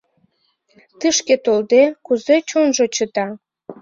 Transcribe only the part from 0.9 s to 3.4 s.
Тышке толде, кузе чонжо чыта?